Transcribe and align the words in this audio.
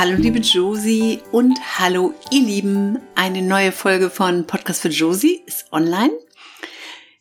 Hallo 0.00 0.16
liebe 0.16 0.38
Josie 0.38 1.20
und 1.30 1.60
hallo 1.78 2.14
ihr 2.30 2.40
Lieben. 2.40 2.98
Eine 3.14 3.42
neue 3.42 3.70
Folge 3.70 4.08
von 4.08 4.46
Podcast 4.46 4.80
für 4.80 4.88
Josie 4.88 5.42
ist 5.44 5.70
online. 5.72 6.14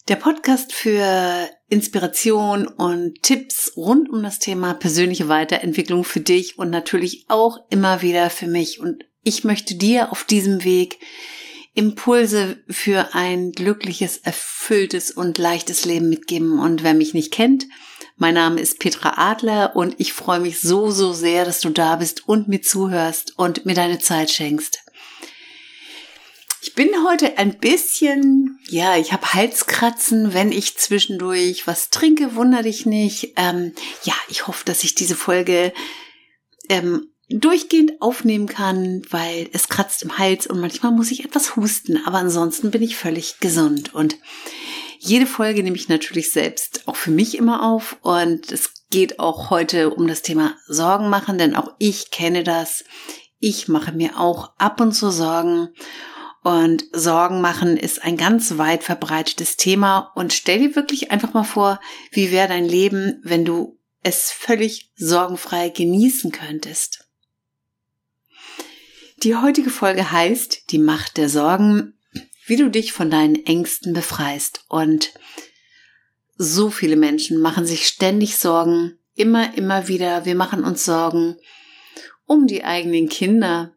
Der 0.07 0.15
Podcast 0.15 0.71
für 0.71 1.49
Inspiration 1.67 2.67
und 2.67 3.21
Tipps 3.21 3.73
rund 3.75 4.09
um 4.09 4.23
das 4.23 4.39
Thema 4.39 4.75
persönliche 4.75 5.27
Weiterentwicklung 5.27 6.05
für 6.05 6.21
dich 6.21 6.57
und 6.57 6.69
natürlich 6.69 7.25
auch 7.27 7.59
immer 7.69 8.01
wieder 8.01 8.29
für 8.29 8.47
mich. 8.47 8.79
Und 8.79 9.03
ich 9.25 9.43
möchte 9.43 9.75
dir 9.75 10.13
auf 10.13 10.23
diesem 10.23 10.63
Weg 10.63 10.99
Impulse 11.73 12.63
für 12.69 13.13
ein 13.13 13.51
glückliches, 13.51 14.19
erfülltes 14.19 15.11
und 15.11 15.37
leichtes 15.37 15.83
Leben 15.83 16.07
mitgeben. 16.07 16.59
Und 16.59 16.81
wer 16.83 16.93
mich 16.93 17.13
nicht 17.13 17.33
kennt, 17.33 17.65
mein 18.19 18.33
Name 18.33 18.59
ist 18.59 18.79
Petra 18.79 19.13
Adler 19.15 19.75
und 19.75 19.95
ich 19.97 20.11
freue 20.11 20.41
mich 20.41 20.59
so, 20.59 20.91
so 20.91 21.13
sehr, 21.13 21.45
dass 21.45 21.61
du 21.61 21.69
da 21.69 21.95
bist 21.95 22.27
und 22.27 22.49
mir 22.49 22.61
zuhörst 22.61 23.37
und 23.37 23.65
mir 23.65 23.75
deine 23.75 23.99
Zeit 23.99 24.29
schenkst. 24.29 24.79
Ich 26.61 26.75
bin 26.75 26.89
heute 27.07 27.37
ein 27.37 27.57
bisschen, 27.57 28.59
ja, 28.67 28.97
ich 28.97 29.13
habe 29.13 29.33
Halskratzen, 29.33 30.33
wenn 30.33 30.51
ich 30.51 30.77
zwischendurch 30.77 31.65
was 31.65 31.89
trinke, 31.89 32.35
wunder 32.35 32.61
dich 32.61 32.85
nicht. 32.85 33.33
Ähm, 33.37 33.73
ja, 34.03 34.13
ich 34.27 34.47
hoffe, 34.47 34.65
dass 34.65 34.83
ich 34.83 34.95
diese 34.95 35.15
Folge 35.15 35.71
ähm, 36.67 37.13
durchgehend 37.29 38.01
aufnehmen 38.01 38.47
kann, 38.47 39.01
weil 39.09 39.49
es 39.53 39.69
kratzt 39.69 40.03
im 40.03 40.17
Hals 40.17 40.45
und 40.45 40.59
manchmal 40.59 40.91
muss 40.91 41.11
ich 41.11 41.23
etwas 41.23 41.55
husten, 41.55 42.05
aber 42.05 42.17
ansonsten 42.17 42.69
bin 42.69 42.81
ich 42.81 42.97
völlig 42.97 43.39
gesund 43.39 43.93
und 43.93 44.17
jede 45.01 45.25
Folge 45.25 45.63
nehme 45.63 45.77
ich 45.77 45.87
natürlich 45.87 46.31
selbst 46.31 46.83
auch 46.85 46.97
für 46.97 47.09
mich 47.09 47.37
immer 47.37 47.63
auf 47.63 47.97
und 48.01 48.51
es 48.51 48.73
geht 48.89 49.17
auch 49.17 49.49
heute 49.49 49.91
um 49.91 50.07
das 50.07 50.21
Thema 50.21 50.55
Sorgen 50.67 51.09
machen, 51.09 51.37
denn 51.37 51.55
auch 51.55 51.73
ich 51.79 52.11
kenne 52.11 52.43
das. 52.43 52.83
Ich 53.39 53.69
mache 53.69 53.93
mir 53.93 54.19
auch 54.19 54.51
ab 54.57 54.81
und 54.81 54.91
zu 54.91 55.09
Sorgen 55.09 55.69
und 56.43 56.83
Sorgen 56.91 57.39
machen 57.39 57.77
ist 57.77 58.03
ein 58.03 58.17
ganz 58.17 58.57
weit 58.57 58.83
verbreitetes 58.83 59.55
Thema 59.55 60.11
und 60.15 60.33
stell 60.33 60.59
dir 60.59 60.75
wirklich 60.75 61.11
einfach 61.11 61.33
mal 61.33 61.43
vor, 61.43 61.79
wie 62.11 62.31
wäre 62.31 62.49
dein 62.49 62.65
Leben, 62.65 63.21
wenn 63.23 63.45
du 63.45 63.79
es 64.03 64.31
völlig 64.31 64.91
sorgenfrei 64.95 65.69
genießen 65.69 66.33
könntest. 66.33 67.05
Die 69.23 69.35
heutige 69.37 69.69
Folge 69.69 70.11
heißt 70.11 70.71
Die 70.71 70.77
Macht 70.77 71.15
der 71.15 71.29
Sorgen 71.29 71.98
wie 72.49 72.57
du 72.57 72.69
dich 72.69 72.91
von 72.93 73.11
deinen 73.11 73.45
Ängsten 73.45 73.93
befreist. 73.93 74.65
Und 74.67 75.13
so 76.35 76.69
viele 76.69 76.95
Menschen 76.95 77.39
machen 77.39 77.65
sich 77.65 77.87
ständig 77.87 78.37
Sorgen, 78.37 78.97
immer, 79.15 79.55
immer 79.55 79.87
wieder. 79.87 80.25
Wir 80.25 80.35
machen 80.35 80.63
uns 80.63 80.83
Sorgen 80.83 81.37
um 82.25 82.47
die 82.47 82.63
eigenen 82.63 83.09
Kinder, 83.09 83.73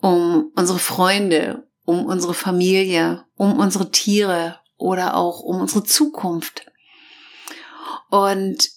um 0.00 0.52
unsere 0.54 0.78
Freunde, 0.78 1.66
um 1.84 2.04
unsere 2.06 2.34
Familie, 2.34 3.24
um 3.36 3.58
unsere 3.58 3.90
Tiere 3.90 4.60
oder 4.76 5.16
auch 5.16 5.40
um 5.40 5.60
unsere 5.60 5.84
Zukunft. 5.84 6.66
Und 8.10 8.70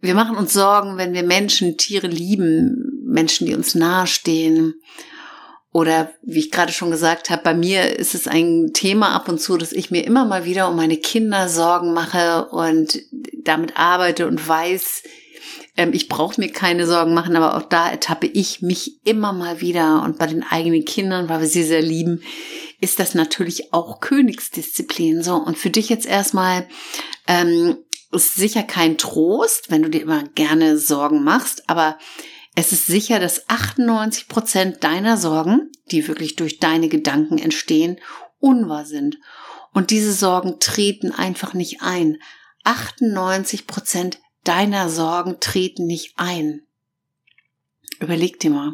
wir 0.00 0.14
machen 0.14 0.36
uns 0.36 0.52
Sorgen, 0.52 0.96
wenn 0.96 1.12
wir 1.12 1.22
Menschen, 1.22 1.76
Tiere 1.76 2.06
lieben, 2.06 3.04
Menschen, 3.04 3.46
die 3.46 3.54
uns 3.54 3.74
nahestehen. 3.74 4.80
Oder 5.72 6.12
wie 6.22 6.38
ich 6.38 6.50
gerade 6.50 6.72
schon 6.72 6.90
gesagt 6.90 7.28
habe, 7.28 7.42
bei 7.42 7.54
mir 7.54 7.98
ist 7.98 8.14
es 8.14 8.26
ein 8.26 8.70
Thema 8.72 9.14
ab 9.14 9.28
und 9.28 9.40
zu, 9.40 9.58
dass 9.58 9.72
ich 9.72 9.90
mir 9.90 10.04
immer 10.04 10.24
mal 10.24 10.44
wieder 10.44 10.68
um 10.70 10.76
meine 10.76 10.96
Kinder 10.96 11.48
Sorgen 11.48 11.92
mache 11.92 12.46
und 12.46 12.98
damit 13.44 13.76
arbeite 13.76 14.26
und 14.26 14.46
weiß, 14.46 15.02
ähm, 15.76 15.92
ich 15.92 16.08
brauche 16.08 16.40
mir 16.40 16.50
keine 16.50 16.86
Sorgen 16.86 17.14
machen, 17.14 17.36
aber 17.36 17.56
auch 17.56 17.62
da 17.62 17.90
ertappe 17.90 18.26
ich 18.26 18.62
mich 18.62 18.98
immer 19.04 19.32
mal 19.32 19.60
wieder. 19.60 20.02
Und 20.02 20.18
bei 20.18 20.26
den 20.26 20.42
eigenen 20.42 20.84
Kindern, 20.84 21.28
weil 21.28 21.40
wir 21.40 21.48
sie 21.48 21.62
sehr 21.62 21.82
lieben, 21.82 22.22
ist 22.80 22.98
das 22.98 23.14
natürlich 23.14 23.72
auch 23.72 24.00
Königsdisziplin. 24.00 25.22
So, 25.22 25.34
und 25.36 25.58
für 25.58 25.70
dich 25.70 25.88
jetzt 25.88 26.06
erstmal 26.06 26.66
ähm, 27.26 27.76
ist 28.10 28.34
sicher 28.34 28.62
kein 28.62 28.98
Trost, 28.98 29.70
wenn 29.70 29.82
du 29.82 29.90
dir 29.90 30.02
immer 30.02 30.24
gerne 30.34 30.78
Sorgen 30.78 31.22
machst, 31.24 31.68
aber 31.68 31.98
es 32.58 32.72
ist 32.72 32.86
sicher, 32.88 33.20
dass 33.20 33.48
98 33.48 34.26
Prozent 34.26 34.82
deiner 34.82 35.16
Sorgen, 35.16 35.70
die 35.92 36.08
wirklich 36.08 36.34
durch 36.34 36.58
deine 36.58 36.88
Gedanken 36.88 37.38
entstehen, 37.38 38.00
unwahr 38.40 38.84
sind. 38.84 39.16
Und 39.72 39.90
diese 39.90 40.12
Sorgen 40.12 40.58
treten 40.58 41.12
einfach 41.12 41.54
nicht 41.54 41.82
ein. 41.82 42.20
98 42.64 43.68
Prozent 43.68 44.18
deiner 44.42 44.88
Sorgen 44.88 45.38
treten 45.38 45.86
nicht 45.86 46.14
ein. 46.16 46.62
Überleg 48.00 48.40
dir 48.40 48.50
mal. 48.50 48.72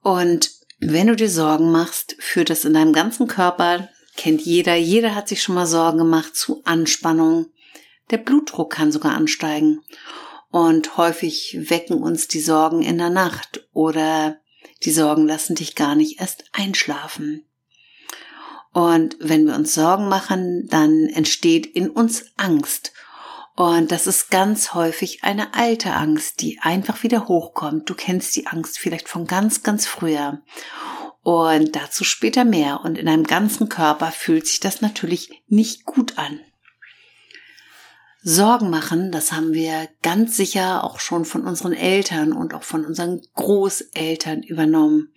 Und 0.00 0.52
wenn 0.78 1.08
du 1.08 1.16
dir 1.16 1.30
Sorgen 1.30 1.72
machst, 1.72 2.14
führt 2.20 2.48
das 2.48 2.64
in 2.64 2.74
deinem 2.74 2.92
ganzen 2.92 3.26
Körper, 3.26 3.88
kennt 4.16 4.40
jeder, 4.40 4.76
jeder 4.76 5.16
hat 5.16 5.26
sich 5.26 5.42
schon 5.42 5.56
mal 5.56 5.66
Sorgen 5.66 5.98
gemacht, 5.98 6.36
zu 6.36 6.62
Anspannung. 6.62 7.46
Der 8.12 8.18
Blutdruck 8.18 8.72
kann 8.72 8.92
sogar 8.92 9.16
ansteigen. 9.16 9.80
Und 10.52 10.98
häufig 10.98 11.56
wecken 11.70 12.02
uns 12.02 12.28
die 12.28 12.40
Sorgen 12.40 12.82
in 12.82 12.98
der 12.98 13.08
Nacht 13.08 13.66
oder 13.72 14.36
die 14.84 14.92
Sorgen 14.92 15.26
lassen 15.26 15.54
dich 15.54 15.74
gar 15.74 15.94
nicht 15.94 16.20
erst 16.20 16.44
einschlafen. 16.52 17.46
Und 18.74 19.16
wenn 19.18 19.46
wir 19.46 19.54
uns 19.54 19.72
Sorgen 19.72 20.08
machen, 20.08 20.68
dann 20.68 21.08
entsteht 21.08 21.64
in 21.64 21.88
uns 21.88 22.26
Angst. 22.36 22.92
Und 23.56 23.92
das 23.92 24.06
ist 24.06 24.30
ganz 24.30 24.74
häufig 24.74 25.24
eine 25.24 25.54
alte 25.54 25.94
Angst, 25.94 26.42
die 26.42 26.58
einfach 26.60 27.02
wieder 27.02 27.28
hochkommt. 27.28 27.88
Du 27.88 27.94
kennst 27.94 28.36
die 28.36 28.46
Angst 28.46 28.78
vielleicht 28.78 29.08
von 29.08 29.26
ganz, 29.26 29.62
ganz 29.62 29.86
früher. 29.86 30.42
Und 31.22 31.76
dazu 31.76 32.04
später 32.04 32.44
mehr. 32.44 32.82
Und 32.84 32.98
in 32.98 33.06
deinem 33.06 33.24
ganzen 33.24 33.70
Körper 33.70 34.10
fühlt 34.10 34.46
sich 34.46 34.60
das 34.60 34.82
natürlich 34.82 35.42
nicht 35.48 35.86
gut 35.86 36.18
an. 36.18 36.40
Sorgen 38.22 38.70
machen, 38.70 39.10
das 39.10 39.32
haben 39.32 39.52
wir 39.52 39.88
ganz 40.02 40.36
sicher 40.36 40.84
auch 40.84 41.00
schon 41.00 41.24
von 41.24 41.44
unseren 41.44 41.72
Eltern 41.72 42.32
und 42.32 42.54
auch 42.54 42.62
von 42.62 42.84
unseren 42.84 43.20
Großeltern 43.34 44.42
übernommen. 44.42 45.12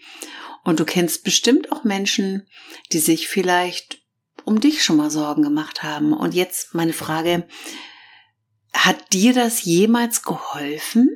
Und 0.64 0.80
du 0.80 0.86
kennst 0.86 1.24
bestimmt 1.24 1.72
auch 1.72 1.84
Menschen, 1.84 2.48
die 2.92 3.00
sich 3.00 3.28
vielleicht 3.28 4.00
um 4.44 4.60
dich 4.60 4.84
schon 4.84 4.98
mal 4.98 5.12
Sorgen 5.12 5.44
gemacht 5.44 5.84
haben. 5.84 6.14
Und 6.14 6.34
jetzt 6.34 6.74
meine 6.74 6.94
Frage, 6.94 7.48
hat 8.74 9.14
dir 9.14 9.34
das 9.34 9.64
jemals 9.64 10.24
geholfen? 10.24 11.10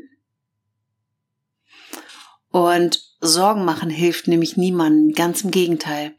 Und 2.51 3.03
Sorgen 3.19 3.65
machen 3.65 3.89
hilft 3.89 4.27
nämlich 4.27 4.57
niemandem, 4.57 5.13
ganz 5.13 5.43
im 5.43 5.51
Gegenteil. 5.51 6.15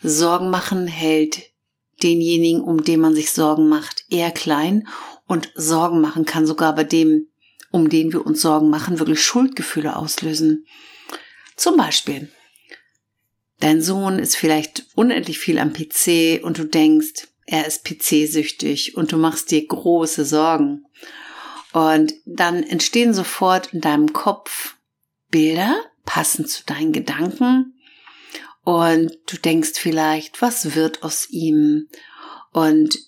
Sorgen 0.00 0.50
machen 0.50 0.86
hält 0.86 1.42
denjenigen, 2.02 2.60
um 2.60 2.84
den 2.84 3.00
man 3.00 3.14
sich 3.14 3.30
Sorgen 3.30 3.68
macht, 3.68 4.04
eher 4.08 4.30
klein 4.30 4.88
und 5.26 5.50
Sorgen 5.54 6.00
machen 6.00 6.24
kann 6.24 6.46
sogar 6.46 6.74
bei 6.74 6.84
dem, 6.84 7.28
um 7.70 7.88
den 7.88 8.12
wir 8.12 8.24
uns 8.24 8.40
Sorgen 8.40 8.70
machen, 8.70 8.98
wirklich 8.98 9.22
Schuldgefühle 9.22 9.96
auslösen. 9.96 10.66
Zum 11.56 11.76
Beispiel, 11.76 12.28
dein 13.60 13.82
Sohn 13.82 14.18
ist 14.18 14.36
vielleicht 14.36 14.86
unendlich 14.94 15.38
viel 15.38 15.58
am 15.58 15.72
PC 15.72 16.42
und 16.42 16.58
du 16.58 16.64
denkst, 16.64 17.28
er 17.46 17.66
ist 17.66 17.84
PC-süchtig 17.84 18.96
und 18.96 19.12
du 19.12 19.16
machst 19.16 19.50
dir 19.50 19.66
große 19.66 20.24
Sorgen. 20.24 20.84
Und 21.72 22.14
dann 22.24 22.62
entstehen 22.62 23.14
sofort 23.14 23.72
in 23.72 23.80
deinem 23.80 24.12
Kopf 24.12 24.76
Bilder 25.30 25.76
passend 26.04 26.48
zu 26.48 26.64
deinen 26.64 26.92
Gedanken 26.92 27.77
und 28.68 29.16
du 29.24 29.38
denkst 29.38 29.78
vielleicht, 29.78 30.42
was 30.42 30.74
wird 30.74 31.02
aus 31.02 31.30
ihm? 31.30 31.88
Und 32.52 32.98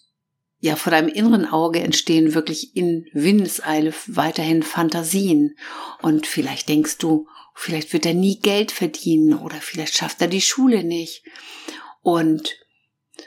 ja, 0.58 0.74
vor 0.74 0.90
deinem 0.90 1.10
inneren 1.10 1.44
Auge 1.44 1.80
entstehen 1.80 2.32
wirklich 2.32 2.74
in 2.74 3.04
Windeseile 3.12 3.92
weiterhin 4.06 4.62
Fantasien. 4.62 5.58
Und 6.00 6.26
vielleicht 6.26 6.70
denkst 6.70 6.96
du, 6.96 7.26
vielleicht 7.54 7.92
wird 7.92 8.06
er 8.06 8.14
nie 8.14 8.40
Geld 8.40 8.72
verdienen 8.72 9.34
oder 9.34 9.56
vielleicht 9.56 9.94
schafft 9.94 10.22
er 10.22 10.28
die 10.28 10.40
Schule 10.40 10.82
nicht. 10.82 11.24
Und 12.00 12.56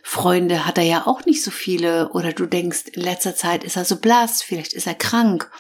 Freunde 0.02 0.66
hat 0.66 0.80
er 0.80 0.86
ja 0.86 1.06
auch 1.06 1.26
nicht 1.26 1.44
so 1.44 1.52
viele. 1.52 2.14
Oder 2.14 2.34
du 2.34 2.48
denkst, 2.48 2.86
in 2.94 3.04
letzter 3.04 3.36
Zeit 3.36 3.64
ist 3.64 3.76
er 3.76 3.86
so 3.86 3.98
blass, 3.98 4.42
vielleicht 4.42 4.74
ist 4.74 4.88
er 4.88 4.96
krank. 4.96 5.52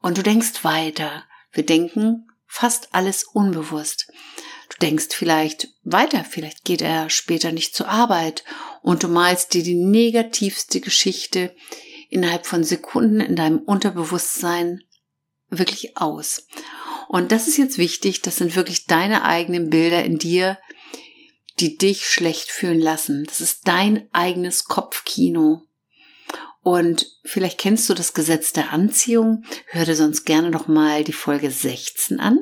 Und 0.00 0.16
du 0.16 0.22
denkst 0.22 0.62
weiter. 0.62 1.24
Wir 1.50 1.66
denken 1.66 2.28
fast 2.46 2.94
alles 2.94 3.24
unbewusst. 3.24 4.06
Du 4.70 4.76
denkst 4.80 5.08
vielleicht 5.10 5.68
weiter, 5.82 6.24
vielleicht 6.24 6.64
geht 6.64 6.80
er 6.80 7.10
später 7.10 7.52
nicht 7.52 7.74
zur 7.74 7.88
Arbeit 7.88 8.44
und 8.82 9.02
du 9.02 9.08
malst 9.08 9.52
dir 9.52 9.62
die 9.62 9.74
negativste 9.74 10.80
Geschichte 10.80 11.54
innerhalb 12.08 12.46
von 12.46 12.64
Sekunden 12.64 13.20
in 13.20 13.36
deinem 13.36 13.58
Unterbewusstsein 13.58 14.82
wirklich 15.48 15.96
aus. 15.96 16.46
Und 17.08 17.32
das 17.32 17.48
ist 17.48 17.58
jetzt 17.58 17.78
wichtig, 17.78 18.22
das 18.22 18.36
sind 18.36 18.54
wirklich 18.54 18.86
deine 18.86 19.24
eigenen 19.24 19.70
Bilder 19.70 20.04
in 20.04 20.18
dir, 20.18 20.58
die 21.58 21.76
dich 21.76 22.06
schlecht 22.06 22.50
fühlen 22.50 22.80
lassen. 22.80 23.24
Das 23.24 23.40
ist 23.40 23.66
dein 23.66 24.08
eigenes 24.12 24.64
Kopfkino. 24.64 25.62
Und 26.62 27.06
vielleicht 27.24 27.58
kennst 27.58 27.88
du 27.90 27.94
das 27.94 28.14
Gesetz 28.14 28.52
der 28.52 28.72
Anziehung. 28.72 29.44
Hör 29.66 29.84
dir 29.84 29.96
sonst 29.96 30.24
gerne 30.24 30.50
noch 30.50 30.68
mal 30.68 31.02
die 31.02 31.12
Folge 31.12 31.50
16 31.50 32.20
an. 32.20 32.38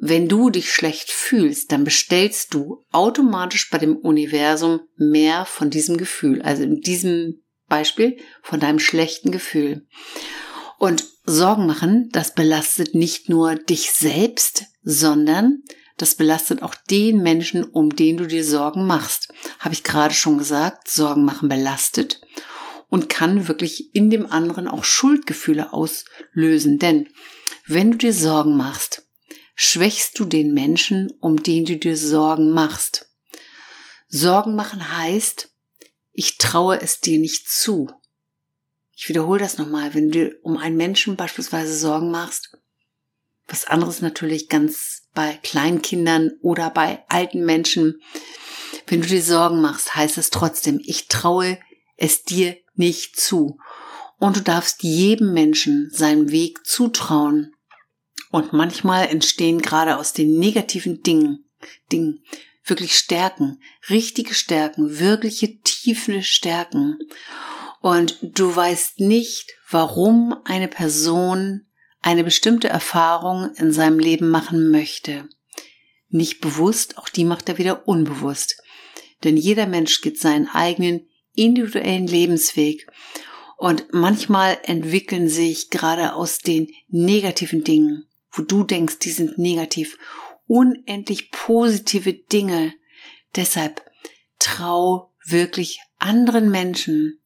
Wenn 0.00 0.28
du 0.28 0.48
dich 0.48 0.72
schlecht 0.72 1.10
fühlst, 1.10 1.72
dann 1.72 1.82
bestellst 1.82 2.54
du 2.54 2.84
automatisch 2.92 3.68
bei 3.68 3.78
dem 3.78 3.96
Universum 3.96 4.80
mehr 4.96 5.44
von 5.44 5.70
diesem 5.70 5.96
Gefühl. 5.96 6.40
Also 6.40 6.62
in 6.62 6.80
diesem 6.80 7.42
Beispiel 7.66 8.16
von 8.40 8.60
deinem 8.60 8.78
schlechten 8.78 9.32
Gefühl. 9.32 9.86
Und 10.78 11.04
Sorgen 11.24 11.66
machen, 11.66 12.10
das 12.12 12.32
belastet 12.32 12.94
nicht 12.94 13.28
nur 13.28 13.56
dich 13.56 13.90
selbst, 13.90 14.66
sondern 14.84 15.64
das 15.96 16.14
belastet 16.14 16.62
auch 16.62 16.76
den 16.88 17.20
Menschen, 17.20 17.64
um 17.64 17.90
den 17.94 18.18
du 18.18 18.26
dir 18.26 18.44
Sorgen 18.44 18.86
machst. 18.86 19.32
Habe 19.58 19.74
ich 19.74 19.82
gerade 19.82 20.14
schon 20.14 20.38
gesagt, 20.38 20.88
Sorgen 20.88 21.24
machen 21.24 21.48
belastet 21.48 22.20
und 22.88 23.08
kann 23.08 23.48
wirklich 23.48 23.92
in 23.96 24.10
dem 24.10 24.30
anderen 24.30 24.68
auch 24.68 24.84
Schuldgefühle 24.84 25.72
auslösen. 25.72 26.78
Denn 26.78 27.08
wenn 27.66 27.90
du 27.90 27.98
dir 27.98 28.12
Sorgen 28.12 28.56
machst, 28.56 29.07
schwächst 29.60 30.20
du 30.20 30.24
den 30.24 30.54
Menschen, 30.54 31.12
um 31.18 31.42
den 31.42 31.64
du 31.64 31.76
dir 31.76 31.96
Sorgen 31.96 32.52
machst. 32.52 33.10
Sorgen 34.06 34.54
machen 34.54 34.96
heißt, 34.96 35.52
ich 36.12 36.38
traue 36.38 36.80
es 36.80 37.00
dir 37.00 37.18
nicht 37.18 37.48
zu. 37.48 37.90
Ich 38.94 39.08
wiederhole 39.08 39.40
das 39.40 39.58
nochmal, 39.58 39.94
wenn 39.94 40.12
du 40.12 40.32
um 40.42 40.58
einen 40.58 40.76
Menschen 40.76 41.16
beispielsweise 41.16 41.76
Sorgen 41.76 42.12
machst, 42.12 42.56
was 43.48 43.64
anderes 43.64 44.00
natürlich 44.00 44.48
ganz 44.48 45.08
bei 45.12 45.36
Kleinkindern 45.42 46.30
oder 46.40 46.70
bei 46.70 47.04
alten 47.08 47.44
Menschen. 47.44 48.00
Wenn 48.86 49.00
du 49.00 49.08
dir 49.08 49.22
Sorgen 49.24 49.60
machst, 49.60 49.96
heißt 49.96 50.18
es 50.18 50.30
trotzdem, 50.30 50.80
ich 50.84 51.08
traue 51.08 51.58
es 51.96 52.22
dir 52.22 52.56
nicht 52.76 53.18
zu. 53.18 53.58
Und 54.20 54.36
du 54.36 54.40
darfst 54.40 54.84
jedem 54.84 55.32
Menschen 55.32 55.90
seinen 55.90 56.30
Weg 56.30 56.64
zutrauen. 56.64 57.56
Und 58.30 58.52
manchmal 58.52 59.08
entstehen 59.08 59.62
gerade 59.62 59.96
aus 59.96 60.12
den 60.12 60.38
negativen 60.38 61.02
Dingen, 61.02 61.44
Dingen 61.90 62.22
wirklich 62.68 62.96
Stärken, 62.96 63.60
richtige 63.88 64.34
Stärken, 64.34 64.98
wirkliche 64.98 65.60
tiefe 65.60 66.22
Stärken. 66.22 66.98
Und 67.80 68.18
du 68.22 68.54
weißt 68.54 69.00
nicht, 69.00 69.52
warum 69.70 70.34
eine 70.44 70.68
Person 70.68 71.66
eine 72.00 72.24
bestimmte 72.24 72.68
Erfahrung 72.68 73.54
in 73.56 73.72
seinem 73.72 73.98
Leben 73.98 74.30
machen 74.30 74.70
möchte. 74.70 75.28
Nicht 76.08 76.40
bewusst, 76.40 76.96
auch 76.98 77.08
die 77.08 77.24
macht 77.24 77.48
er 77.48 77.58
wieder 77.58 77.86
unbewusst. 77.86 78.60
Denn 79.24 79.36
jeder 79.36 79.66
Mensch 79.66 80.00
geht 80.00 80.18
seinen 80.18 80.48
eigenen 80.48 81.08
individuellen 81.34 82.06
Lebensweg. 82.06 82.86
Und 83.56 83.92
manchmal 83.92 84.58
entwickeln 84.62 85.28
sich 85.28 85.70
gerade 85.70 86.14
aus 86.14 86.38
den 86.38 86.68
negativen 86.88 87.64
Dingen, 87.64 88.07
wo 88.32 88.42
du 88.42 88.64
denkst, 88.64 88.98
die 88.98 89.10
sind 89.10 89.38
negativ, 89.38 89.98
unendlich 90.46 91.30
positive 91.30 92.12
Dinge. 92.12 92.74
Deshalb 93.36 93.84
trau 94.38 95.12
wirklich 95.24 95.80
anderen 95.98 96.50
Menschen 96.50 97.20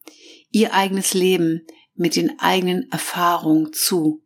ihr 0.49 0.73
eigenes 0.73 1.13
Leben 1.13 1.65
mit 1.95 2.15
den 2.15 2.39
eigenen 2.39 2.91
Erfahrungen 2.91 3.73
zu 3.73 4.23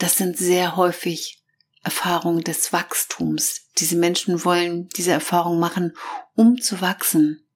das 0.00 0.16
sind 0.16 0.38
sehr 0.38 0.76
häufig 0.76 1.44
Erfahrungen 1.82 2.42
des 2.42 2.72
Wachstums. 2.72 3.68
Diese 3.78 3.96
Menschen 3.96 4.46
wollen 4.46 4.88
diese 4.96 5.12
Erfahrung 5.12 5.60
machen, 5.60 5.94
um 6.34 6.60
zu 6.60 6.80
wachsen. 6.80 7.46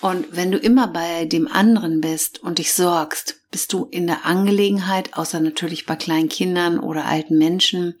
Und 0.00 0.26
wenn 0.32 0.50
du 0.50 0.58
immer 0.58 0.88
bei 0.88 1.26
dem 1.26 1.46
anderen 1.46 2.00
bist 2.00 2.42
und 2.42 2.58
dich 2.58 2.72
sorgst, 2.72 3.40
bist 3.50 3.72
du 3.72 3.84
in 3.90 4.06
der 4.06 4.24
Angelegenheit, 4.24 5.14
außer 5.14 5.40
natürlich 5.40 5.84
bei 5.84 5.96
kleinen 5.96 6.28
Kindern 6.28 6.78
oder 6.78 7.04
alten 7.04 7.36
Menschen, 7.36 7.94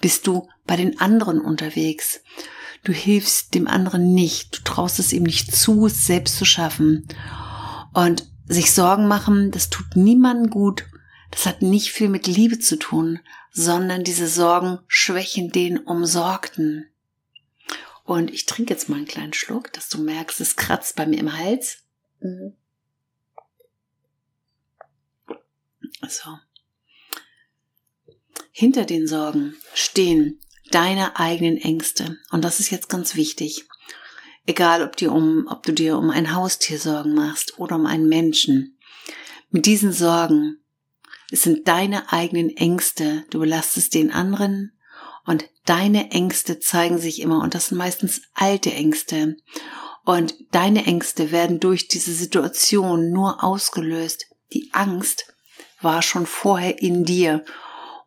bist 0.00 0.26
du 0.26 0.48
bei 0.66 0.76
den 0.76 1.00
anderen 1.00 1.40
unterwegs. 1.40 2.20
Du 2.84 2.92
hilfst 2.92 3.54
dem 3.54 3.66
anderen 3.66 4.14
nicht, 4.14 4.58
du 4.58 4.62
traust 4.64 4.98
es 4.98 5.12
ihm 5.12 5.24
nicht 5.24 5.54
zu, 5.54 5.86
es 5.86 6.06
selbst 6.06 6.36
zu 6.36 6.44
schaffen. 6.44 7.08
Und 7.92 8.26
sich 8.46 8.72
Sorgen 8.72 9.08
machen, 9.08 9.50
das 9.50 9.70
tut 9.70 9.96
niemandem 9.96 10.50
gut 10.50 10.84
das 11.30 11.46
hat 11.46 11.62
nicht 11.62 11.90
viel 11.90 12.08
mit 12.08 12.26
Liebe 12.26 12.58
zu 12.58 12.76
tun, 12.76 13.20
sondern 13.52 14.04
diese 14.04 14.28
Sorgen 14.28 14.78
schwächen 14.88 15.50
den 15.50 15.78
Umsorgten. 15.78 16.86
Und 18.10 18.32
ich 18.32 18.44
trinke 18.44 18.74
jetzt 18.74 18.88
mal 18.88 18.96
einen 18.96 19.06
kleinen 19.06 19.32
Schluck, 19.32 19.72
dass 19.72 19.88
du 19.88 20.02
merkst, 20.02 20.40
es 20.40 20.56
kratzt 20.56 20.96
bei 20.96 21.06
mir 21.06 21.20
im 21.20 21.38
Hals. 21.38 21.84
Mhm. 22.18 22.56
So. 26.08 26.36
Hinter 28.50 28.84
den 28.84 29.06
Sorgen 29.06 29.54
stehen 29.74 30.40
deine 30.72 31.20
eigenen 31.20 31.56
Ängste. 31.56 32.18
Und 32.32 32.42
das 32.42 32.58
ist 32.58 32.70
jetzt 32.70 32.88
ganz 32.88 33.14
wichtig. 33.14 33.68
Egal, 34.44 34.82
ob, 34.82 34.96
dir 34.96 35.12
um, 35.12 35.46
ob 35.46 35.62
du 35.62 35.72
dir 35.72 35.96
um 35.96 36.10
ein 36.10 36.34
Haustier 36.34 36.80
Sorgen 36.80 37.14
machst 37.14 37.60
oder 37.60 37.76
um 37.76 37.86
einen 37.86 38.08
Menschen. 38.08 38.76
Mit 39.50 39.66
diesen 39.66 39.92
Sorgen 39.92 40.58
es 41.30 41.44
sind 41.44 41.68
deine 41.68 42.12
eigenen 42.12 42.56
Ängste. 42.56 43.24
Du 43.30 43.38
belastest 43.38 43.94
den 43.94 44.10
anderen 44.10 44.72
und 45.26 45.48
deine 45.64 46.10
Ängste 46.10 46.58
zeigen 46.60 46.98
sich 46.98 47.20
immer 47.20 47.42
und 47.42 47.54
das 47.54 47.68
sind 47.68 47.78
meistens 47.78 48.22
alte 48.34 48.72
Ängste. 48.72 49.36
Und 50.04 50.34
deine 50.50 50.86
Ängste 50.86 51.30
werden 51.30 51.60
durch 51.60 51.88
diese 51.88 52.12
Situation 52.12 53.10
nur 53.10 53.44
ausgelöst. 53.44 54.26
Die 54.52 54.70
Angst 54.72 55.32
war 55.80 56.02
schon 56.02 56.26
vorher 56.26 56.80
in 56.80 57.04
dir. 57.04 57.44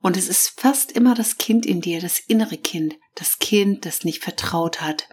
Und 0.01 0.17
es 0.17 0.27
ist 0.27 0.59
fast 0.59 0.91
immer 0.91 1.13
das 1.13 1.37
Kind 1.37 1.65
in 1.65 1.79
dir, 1.79 2.01
das 2.01 2.19
innere 2.19 2.57
Kind, 2.57 2.95
das 3.15 3.39
Kind, 3.39 3.85
das 3.85 4.03
nicht 4.03 4.21
vertraut 4.21 4.81
hat. 4.81 5.07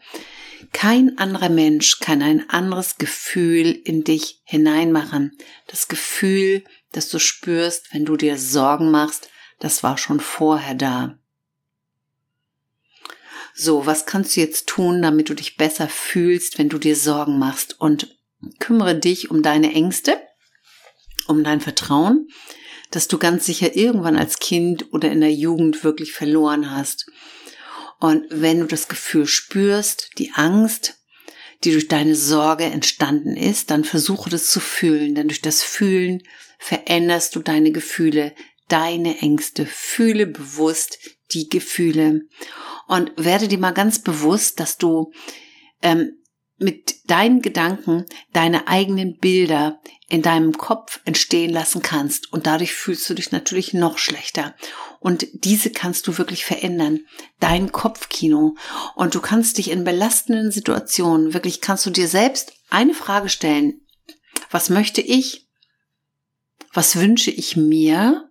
Kein 0.73 1.17
anderer 1.19 1.49
Mensch 1.49 2.01
kann 2.01 2.23
ein 2.23 2.49
anderes 2.51 2.97
Gefühl 2.97 3.71
in 3.71 4.05
dich 4.05 4.41
hineinmachen. 4.45 5.37
Das 5.69 5.89
Gefühl, 5.89 6.65
das 6.93 7.09
du 7.09 7.19
spürst, 7.19 7.93
wenn 7.93 8.05
du 8.05 8.17
dir 8.17 8.37
Sorgen 8.37 8.91
machst, 8.91 9.31
das 9.61 9.83
war 9.83 9.97
schon 9.97 10.21
vorher 10.21 10.75
da. 10.75 11.19
So, 13.55 13.87
was 13.87 14.07
kannst 14.07 14.37
du 14.37 14.41
jetzt 14.41 14.67
tun, 14.67 15.03
damit 15.03 15.29
du 15.29 15.35
dich 15.35 15.57
besser 15.57 15.89
fühlst, 15.89 16.59
wenn 16.59 16.69
du 16.69 16.79
dir 16.79 16.97
Sorgen 16.97 17.39
machst? 17.39 17.81
Und 17.81 18.17
kümmere 18.59 18.95
dich 18.95 19.31
um 19.31 19.43
deine 19.43 19.73
Ängste, 19.73 20.21
um 21.27 21.45
dein 21.45 21.61
Vertrauen, 21.61 22.29
dass 22.91 23.09
du 23.09 23.19
ganz 23.19 23.47
sicher 23.47 23.77
irgendwann 23.77 24.17
als 24.17 24.39
Kind 24.39 24.93
oder 24.93 25.11
in 25.11 25.21
der 25.21 25.33
Jugend 25.33 25.85
wirklich 25.85 26.13
verloren 26.13 26.71
hast. 26.71 27.07
Und 28.01 28.27
wenn 28.31 28.61
du 28.61 28.67
das 28.67 28.89
Gefühl 28.89 29.27
spürst, 29.27 30.11
die 30.19 30.33
Angst, 30.33 30.97
die 31.65 31.73
durch 31.73 31.89
deine 31.89 32.17
Sorge 32.17 32.65
entstanden 32.65 33.37
ist, 33.37 33.71
dann 33.71 33.85
versuche 33.85 34.31
das 34.31 34.51
zu 34.51 34.61
fühlen, 34.61 35.15
denn 35.15 35.29
durch 35.29 35.43
das 35.43 35.63
Fühlen 35.63 36.23
veränderst 36.59 37.37
du 37.37 37.41
deine 37.41 37.71
Gefühle, 37.71 38.35
deine 38.69 39.19
Ängste. 39.19 39.67
Fühle 39.67 40.27
bewusst 40.27 40.99
die 41.33 41.49
Gefühle. 41.49 42.23
Und 42.91 43.13
werde 43.17 43.49
dir 43.49 43.59
mal 43.59 43.73
ganz 43.73 44.01
bewusst, 44.01 44.61
dass 44.61 44.77
du 44.77 45.13
ähm, 45.83 46.13
mit 46.59 47.11
deinen 47.11 47.41
Gedanken 47.41 48.05
deine 48.33 48.69
eigenen 48.69 49.17
Bilder 49.17 49.81
in 50.09 50.23
deinem 50.23 50.59
Kopf 50.59 51.01
entstehen 51.05 51.51
lassen 51.51 51.83
kannst. 51.83 52.33
Und 52.33 52.47
dadurch 52.47 52.73
fühlst 52.73 53.09
du 53.09 53.15
dich 53.15 53.33
natürlich 53.33 53.73
noch 53.73 53.97
schlechter. 53.97 54.55
Und 54.99 55.27
diese 55.33 55.71
kannst 55.71 56.07
du 56.07 56.19
wirklich 56.19 56.45
verändern. 56.45 57.01
Dein 57.39 57.73
Kopfkino. 57.73 58.57
Und 58.95 59.15
du 59.15 59.21
kannst 59.21 59.59
dich 59.59 59.71
in 59.71 59.85
belastenden 59.85 60.51
Situationen 60.51 61.33
wirklich, 61.33 61.61
kannst 61.61 61.87
du 61.87 61.91
dir 61.91 62.09
selbst 62.09 62.53
eine 62.69 62.95
Frage 62.95 63.29
stellen. 63.29 63.81
Was 64.51 64.69
möchte 64.69 65.01
ich? 65.01 65.47
was 66.73 66.97
wünsche 66.97 67.31
ich 67.31 67.57
mir? 67.57 68.29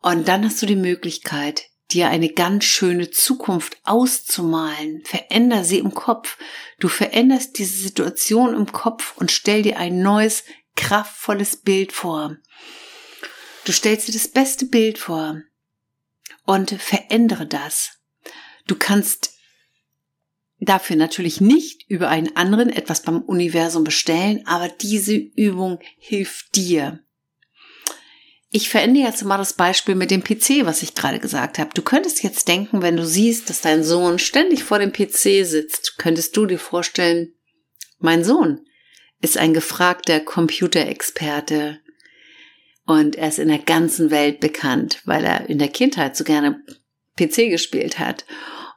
Und 0.00 0.28
dann 0.28 0.44
hast 0.44 0.60
du 0.62 0.66
die 0.66 0.76
Möglichkeit, 0.76 1.62
dir 1.92 2.08
eine 2.08 2.30
ganz 2.30 2.64
schöne 2.64 3.10
Zukunft 3.10 3.78
auszumalen. 3.84 5.02
Veränder 5.04 5.64
sie 5.64 5.78
im 5.78 5.94
Kopf. 5.94 6.38
Du 6.78 6.88
veränderst 6.88 7.58
diese 7.58 7.78
Situation 7.78 8.54
im 8.54 8.72
Kopf 8.72 9.16
und 9.16 9.30
stell 9.30 9.62
dir 9.62 9.78
ein 9.78 10.02
neues, 10.02 10.44
kraftvolles 10.76 11.56
Bild 11.56 11.92
vor. 11.92 12.36
Du 13.64 13.72
stellst 13.72 14.08
dir 14.08 14.12
das 14.12 14.28
beste 14.28 14.66
Bild 14.66 14.98
vor 14.98 15.40
und 16.44 16.70
verändere 16.70 17.46
das. 17.46 17.98
Du 18.66 18.74
kannst 18.76 19.34
dafür 20.58 20.96
natürlich 20.96 21.40
nicht 21.40 21.88
über 21.88 22.08
einen 22.08 22.36
anderen 22.36 22.70
etwas 22.70 23.02
beim 23.02 23.22
Universum 23.22 23.84
bestellen, 23.84 24.46
aber 24.46 24.68
diese 24.68 25.14
Übung 25.14 25.80
hilft 25.98 26.56
dir. 26.56 27.00
Ich 28.54 28.68
verändere 28.68 29.06
jetzt 29.06 29.24
mal 29.24 29.38
das 29.38 29.54
Beispiel 29.54 29.94
mit 29.94 30.10
dem 30.10 30.22
PC, 30.22 30.66
was 30.66 30.82
ich 30.82 30.94
gerade 30.94 31.18
gesagt 31.18 31.58
habe. 31.58 31.70
Du 31.72 31.80
könntest 31.80 32.22
jetzt 32.22 32.48
denken, 32.48 32.82
wenn 32.82 32.98
du 32.98 33.06
siehst, 33.06 33.48
dass 33.48 33.62
dein 33.62 33.82
Sohn 33.82 34.18
ständig 34.18 34.62
vor 34.62 34.78
dem 34.78 34.92
PC 34.92 35.46
sitzt, 35.46 35.96
könntest 35.96 36.36
du 36.36 36.44
dir 36.44 36.58
vorstellen, 36.58 37.32
mein 37.98 38.24
Sohn 38.24 38.60
ist 39.22 39.38
ein 39.38 39.54
gefragter 39.54 40.20
Computerexperte 40.20 41.80
und 42.84 43.16
er 43.16 43.28
ist 43.28 43.38
in 43.38 43.48
der 43.48 43.58
ganzen 43.58 44.10
Welt 44.10 44.40
bekannt, 44.40 45.00
weil 45.06 45.24
er 45.24 45.48
in 45.48 45.58
der 45.58 45.68
Kindheit 45.68 46.14
so 46.14 46.22
gerne 46.22 46.62
PC 47.16 47.48
gespielt 47.48 47.98
hat. 47.98 48.26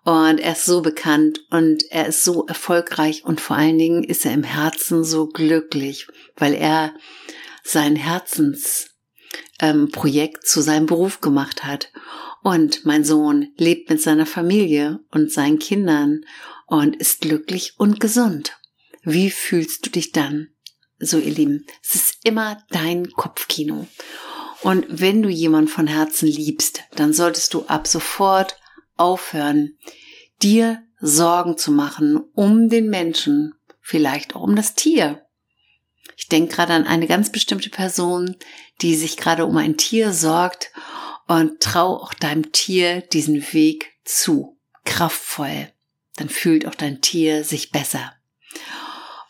Und 0.05 0.39
er 0.39 0.53
ist 0.53 0.63
so 0.63 0.83
bekannt 0.83 1.41
und 1.49 1.83
er 1.89 2.07
ist 2.07 2.23
so 2.23 2.45
erfolgreich 2.45 3.25
und 3.25 3.41
vor 3.41 3.57
allen 3.57 3.77
Dingen 3.77 4.05
ist 4.05 4.25
er 4.25 4.31
im 4.31 4.43
Herzen 4.43 5.03
so 5.03 5.27
glücklich, 5.27 6.07
weil 6.37 6.53
er 6.53 6.93
sein 7.63 7.97
Herzensprojekt 7.97 8.94
ähm, 9.59 9.89
zu 10.41 10.61
seinem 10.61 10.85
Beruf 10.85 11.21
gemacht 11.21 11.63
hat. 11.63 11.91
Und 12.43 12.85
mein 12.85 13.03
Sohn 13.03 13.47
lebt 13.57 13.89
mit 13.89 14.01
seiner 14.01 14.25
Familie 14.25 14.99
und 15.11 15.31
seinen 15.31 15.59
Kindern 15.59 16.21
und 16.67 16.95
ist 16.95 17.21
glücklich 17.21 17.73
und 17.77 17.99
gesund. 17.99 18.57
Wie 19.03 19.31
fühlst 19.31 19.85
du 19.85 19.89
dich 19.89 20.11
dann? 20.11 20.49
So, 20.99 21.17
ihr 21.17 21.33
Lieben, 21.33 21.65
es 21.83 21.95
ist 21.95 22.17
immer 22.23 22.63
dein 22.69 23.11
Kopfkino. 23.11 23.87
Und 24.61 24.85
wenn 24.89 25.21
du 25.21 25.29
jemanden 25.29 25.67
von 25.67 25.87
Herzen 25.87 26.27
liebst, 26.27 26.83
dann 26.95 27.13
solltest 27.13 27.53
du 27.53 27.65
ab 27.65 27.87
sofort 27.87 28.57
aufhören, 28.95 29.77
dir 30.41 30.81
Sorgen 30.99 31.57
zu 31.57 31.71
machen 31.71 32.17
um 32.33 32.69
den 32.69 32.89
Menschen, 32.89 33.53
vielleicht 33.81 34.35
auch 34.35 34.41
um 34.41 34.55
das 34.55 34.73
Tier. 34.73 35.24
Ich 36.17 36.27
denke 36.27 36.55
gerade 36.55 36.73
an 36.73 36.85
eine 36.85 37.07
ganz 37.07 37.31
bestimmte 37.31 37.69
Person, 37.69 38.35
die 38.81 38.95
sich 38.95 39.17
gerade 39.17 39.45
um 39.45 39.57
ein 39.57 39.77
Tier 39.77 40.13
sorgt 40.13 40.71
und 41.27 41.59
trau 41.59 41.97
auch 41.97 42.13
deinem 42.13 42.51
Tier 42.51 43.01
diesen 43.01 43.53
Weg 43.53 43.93
zu, 44.03 44.57
kraftvoll. 44.85 45.69
Dann 46.15 46.29
fühlt 46.29 46.65
auch 46.67 46.75
dein 46.75 47.01
Tier 47.01 47.43
sich 47.43 47.71
besser. 47.71 48.13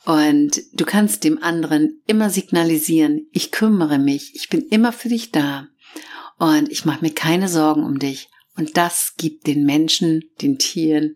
Und 0.05 0.61
du 0.73 0.85
kannst 0.85 1.23
dem 1.23 1.41
anderen 1.41 2.01
immer 2.05 2.29
signalisieren, 2.29 3.27
ich 3.31 3.51
kümmere 3.51 3.97
mich, 3.97 4.35
ich 4.35 4.49
bin 4.49 4.61
immer 4.67 4.93
für 4.93 5.09
dich 5.09 5.31
da 5.31 5.67
und 6.37 6.71
ich 6.71 6.85
mache 6.85 7.01
mir 7.01 7.13
keine 7.13 7.47
Sorgen 7.47 7.83
um 7.83 7.97
dich. 7.97 8.29
Und 8.55 8.77
das 8.77 9.15
gibt 9.17 9.47
den 9.47 9.65
Menschen, 9.65 10.29
den 10.41 10.59
Tieren, 10.59 11.15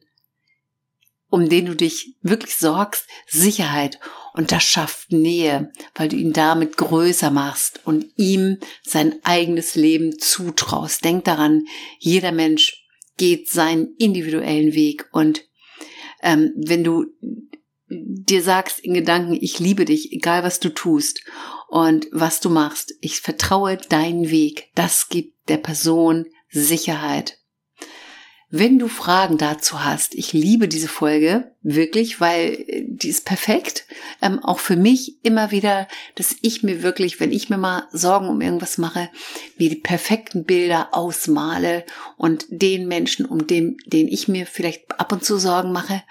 um 1.30 1.48
den 1.48 1.68
du 1.68 1.76
dich 1.76 2.16
wirklich 2.22 2.56
sorgst, 2.56 3.06
Sicherheit. 3.28 4.00
Und 4.34 4.52
das 4.52 4.64
schafft 4.64 5.12
Nähe, 5.12 5.72
weil 5.96 6.10
du 6.10 6.16
ihn 6.16 6.34
damit 6.34 6.78
größer 6.78 7.32
machst 7.32 7.82
und 7.86 8.06
ihm 8.16 8.58
sein 8.84 9.16
eigenes 9.24 9.76
Leben 9.76 10.18
zutraust. 10.18 11.04
Denk 11.04 11.26
daran, 11.26 11.66
jeder 12.00 12.32
Mensch 12.32 12.86
geht 13.18 13.50
seinen 13.50 13.96
individuellen 13.98 14.74
Weg. 14.74 15.08
Und 15.12 15.44
ähm, 16.22 16.54
wenn 16.56 16.84
du 16.84 17.06
dir 17.90 18.44
sagst 18.44 18.80
in 18.80 18.94
Gedanken, 18.94 19.38
ich 19.40 19.60
liebe 19.60 19.86
dich, 19.86 20.12
egal 20.12 20.44
was 20.44 20.60
du 20.60 20.70
tust 20.70 21.24
und 21.68 22.08
was 22.12 22.40
du 22.40 22.50
machst, 22.50 22.94
ich 23.02 23.20
vertraue 23.22 23.78
deinen 23.90 24.30
Weg, 24.30 24.70
das 24.76 25.10
gibt 25.10 25.50
der 25.50 25.58
Person 25.58 26.26
Sicherheit. 26.50 27.39
Wenn 28.52 28.80
du 28.80 28.88
Fragen 28.88 29.38
dazu 29.38 29.84
hast, 29.84 30.16
ich 30.16 30.34
liebe 30.34 30.68
diese 30.68 30.88
Folge 30.88 31.52
wirklich, 31.62 32.20
weil 32.20 32.54
äh, 32.68 32.84
die 32.88 33.10
ist 33.10 33.26
perfekt. 33.26 33.86
Ähm, 34.24 34.40
auch 34.40 34.58
für 34.58 34.76
mich 34.76 35.24
immer 35.24 35.52
wieder, 35.52 35.88
dass 36.16 36.36
ich 36.42 36.64
mir 36.64 36.82
wirklich, 36.82 37.20
wenn 37.20 37.32
ich 37.32 37.50
mir 37.50 37.60
mal 37.60 37.88
Sorgen 37.92 38.28
um 38.28 38.42
irgendwas 38.42 38.80
mache, 38.80 39.10
mir 39.60 39.70
die 39.70 39.76
perfekten 39.76 40.46
Bilder 40.46 40.90
ausmale 40.94 41.86
und 42.18 42.48
den 42.50 42.88
Menschen, 42.88 43.28
um 43.28 43.46
den, 43.46 43.78
den 43.86 44.08
ich 44.08 44.28
mir 44.28 44.48
vielleicht 44.48 45.00
ab 45.00 45.12
und 45.12 45.24
zu 45.24 45.38
Sorgen 45.38 45.72
mache, 45.72 46.02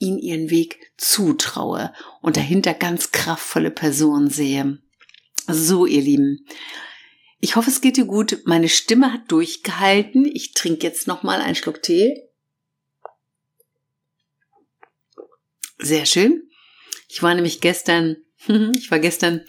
ihnen 0.00 0.18
ihren 0.18 0.50
Weg 0.50 0.92
zutraue 0.96 1.92
und 2.20 2.36
dahinter 2.36 2.74
ganz 2.74 3.12
kraftvolle 3.12 3.70
Personen 3.70 4.30
sehe. 4.30 4.78
So, 5.46 5.86
ihr 5.86 6.02
Lieben. 6.02 6.44
Ich 7.44 7.56
hoffe, 7.56 7.68
es 7.68 7.82
geht 7.82 7.98
dir 7.98 8.06
gut. 8.06 8.38
Meine 8.46 8.70
Stimme 8.70 9.12
hat 9.12 9.30
durchgehalten. 9.30 10.24
Ich 10.24 10.54
trinke 10.54 10.86
jetzt 10.86 11.06
noch 11.06 11.22
mal 11.22 11.42
einen 11.42 11.54
Schluck 11.54 11.82
Tee. 11.82 12.22
Sehr 15.76 16.06
schön. 16.06 16.48
Ich 17.06 17.22
war 17.22 17.34
nämlich 17.34 17.60
gestern, 17.60 18.16
ich 18.48 18.90
war 18.90 18.98
gestern 18.98 19.44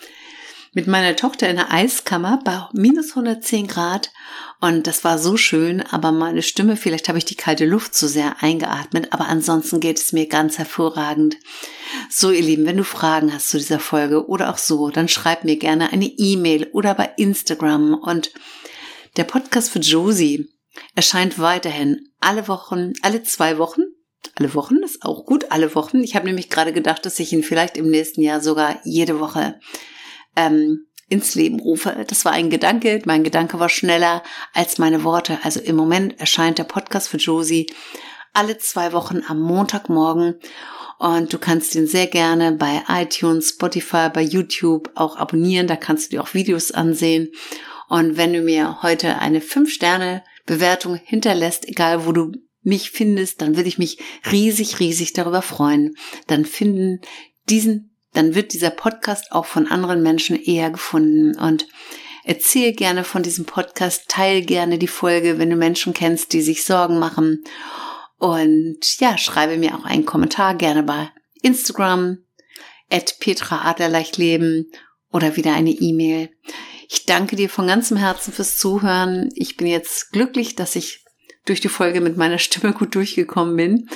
mit 0.76 0.88
meiner 0.88 1.16
Tochter 1.16 1.50
in 1.50 1.56
der 1.56 1.72
Eiskammer 1.72 2.42
bei 2.44 2.68
minus 2.74 3.12
110 3.12 3.66
Grad 3.68 4.12
und 4.60 4.88
das 4.88 5.06
war 5.06 5.18
so 5.18 5.38
schön, 5.38 5.82
aber 5.82 6.12
meine 6.12 6.42
Stimme, 6.42 6.76
vielleicht 6.76 7.08
habe 7.08 7.18
ich 7.18 7.24
die 7.24 7.36
kalte 7.36 7.66
Luft 7.66 7.96
zu 7.96 8.10
sehr 8.10 8.44
eingeatmet, 8.44 9.14
aber 9.14 9.30
ansonsten 9.30 9.80
geht 9.80 9.98
es 9.98 10.12
mir 10.12 10.28
ganz 10.28 10.58
hervorragend. 10.58 11.38
So, 12.10 12.30
ihr 12.30 12.42
Lieben, 12.42 12.66
wenn 12.66 12.76
du 12.76 12.84
Fragen 12.84 13.34
hast 13.34 13.50
zu 13.50 13.58
dieser 13.58 13.80
Folge 13.80 14.28
oder 14.28 14.50
auch 14.50 14.58
so, 14.58 14.90
dann 14.90 15.08
schreib 15.08 15.46
mir 15.46 15.56
gerne 15.56 15.94
eine 15.94 16.06
E-Mail 16.06 16.68
oder 16.74 16.94
bei 16.94 17.10
Instagram 17.16 17.94
und 17.94 18.32
der 19.16 19.24
Podcast 19.24 19.70
für 19.70 19.80
Josie 19.80 20.50
erscheint 20.94 21.40
weiterhin 21.40 22.10
alle 22.20 22.50
Wochen, 22.50 22.92
alle 23.02 23.24
zwei 23.24 23.58
Wochen 23.58 23.84
alle 24.38 24.54
Wochen 24.56 24.78
ist 24.84 25.04
auch 25.04 25.26
gut, 25.26 25.52
alle 25.52 25.76
Wochen. 25.76 26.04
Ich 26.04 26.16
habe 26.16 26.26
nämlich 26.26 26.50
gerade 26.50 26.74
gedacht, 26.74 27.06
dass 27.06 27.20
ich 27.20 27.32
ihn 27.32 27.44
vielleicht 27.44 27.78
im 27.78 27.90
nächsten 27.90 28.22
Jahr 28.22 28.42
sogar 28.42 28.80
jede 28.84 29.20
Woche 29.20 29.60
ähm, 30.36 30.88
ins 31.08 31.36
Leben 31.36 31.60
rufe. 31.60 32.06
Das 32.08 32.26
war 32.26 32.32
ein 32.32 32.50
Gedanke. 32.50 33.02
Mein 33.06 33.24
Gedanke 33.24 33.60
war 33.60 33.70
schneller 33.70 34.24
als 34.54 34.78
meine 34.78 35.04
Worte. 35.04 35.40
Also 35.44 35.60
im 35.60 35.76
Moment 35.76 36.20
erscheint 36.20 36.58
der 36.58 36.64
Podcast 36.64 37.10
für 37.10 37.18
Josie 37.18 37.68
alle 38.34 38.58
zwei 38.58 38.92
Wochen 38.92 39.22
am 39.28 39.40
Montagmorgen. 39.40 40.36
Und 40.98 41.34
du 41.34 41.38
kannst 41.38 41.76
ihn 41.76 41.88
sehr 41.88 42.08
gerne 42.08 42.54
bei 42.54 42.84
iTunes, 42.88 43.50
Spotify, 43.50 44.10
bei 44.14 44.22
YouTube 44.22 44.92
auch 44.96 45.18
abonnieren. 45.18 45.68
Da 45.68 45.76
kannst 45.76 46.08
du 46.08 46.18
dir 46.18 46.24
auch 46.24 46.34
Videos 46.34 46.72
ansehen. 46.72 47.30
Und 47.90 48.18
wenn 48.18 48.34
du 48.34 48.42
mir 48.42 48.82
heute 48.82 49.20
eine 49.20 49.40
5-Sterne-Bewertung 49.40 50.96
hinterlässt, 51.04 51.68
egal 51.68 52.06
wo 52.06 52.12
du 52.12 52.32
mich 52.64 52.92
findest, 52.92 53.42
dann 53.42 53.56
würde 53.56 53.70
ich 53.70 53.78
mich 53.78 54.00
riesig, 54.32 54.80
riesig 54.80 55.14
darüber 55.14 55.42
freuen. 55.42 55.96
Dann 56.28 56.46
finden 56.46 57.02
diesen 57.48 57.95
dann 58.16 58.36
wird 58.36 58.54
dieser 58.54 58.70
Podcast 58.70 59.32
auch 59.32 59.46
von 59.46 59.68
anderen 59.68 60.02
Menschen 60.02 60.42
eher 60.42 60.72
gefunden. 60.72 61.38
Und 61.38 61.68
erzähl 62.24 62.74
gerne 62.74 63.04
von 63.04 63.24
diesem 63.24 63.46
Podcast, 63.46 64.06
teil 64.08 64.42
gerne 64.42 64.78
die 64.78 64.88
Folge, 64.88 65.38
wenn 65.38 65.50
du 65.50 65.56
Menschen 65.56 65.94
kennst, 65.94 66.34
die 66.34 66.42
sich 66.42 66.64
Sorgen 66.64 67.00
machen. 67.00 67.44
Und 68.18 69.00
ja, 69.00 69.18
schreibe 69.18 69.58
mir 69.58 69.76
auch 69.76 69.86
einen 69.86 70.06
Kommentar 70.06 70.56
gerne 70.56 70.84
bei 70.84 71.10
Instagram, 71.42 72.20
at 72.90 73.20
Petra 73.20 73.70
Adlerleichtleben 73.70 74.72
oder 75.12 75.36
wieder 75.36 75.54
eine 75.54 75.72
E-Mail. 75.72 76.30
Ich 76.90 77.06
danke 77.06 77.36
dir 77.36 77.50
von 77.50 77.68
ganzem 77.68 77.98
Herzen 77.98 78.32
fürs 78.32 78.58
Zuhören. 78.58 79.30
Ich 79.36 79.58
bin 79.58 79.68
jetzt 79.68 80.12
glücklich, 80.12 80.56
dass 80.56 80.76
ich 80.76 81.04
durch 81.46 81.62
die 81.62 81.70
Folge 81.70 82.02
mit 82.02 82.18
meiner 82.18 82.40
Stimme 82.40 82.74
gut 82.74 82.96
durchgekommen 82.96 83.56
bin. 83.56 83.90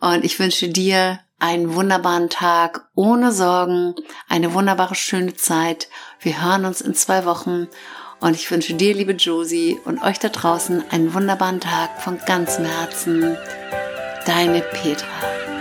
Und 0.00 0.24
ich 0.24 0.38
wünsche 0.38 0.68
dir 0.68 1.20
einen 1.44 1.74
wunderbaren 1.74 2.30
Tag 2.30 2.86
ohne 2.94 3.30
Sorgen, 3.30 3.94
eine 4.30 4.54
wunderbare 4.54 4.94
schöne 4.94 5.34
Zeit. 5.34 5.88
Wir 6.18 6.42
hören 6.42 6.64
uns 6.64 6.80
in 6.80 6.94
zwei 6.94 7.26
Wochen 7.26 7.68
und 8.20 8.34
ich 8.34 8.50
wünsche 8.50 8.72
dir, 8.72 8.94
liebe 8.94 9.12
Josie, 9.12 9.78
und 9.84 10.02
euch 10.02 10.18
da 10.18 10.30
draußen 10.30 10.82
einen 10.90 11.12
wunderbaren 11.12 11.60
Tag 11.60 12.00
von 12.00 12.18
ganzem 12.24 12.64
Herzen. 12.64 13.36
Deine 14.24 14.62
Petra. 14.62 15.53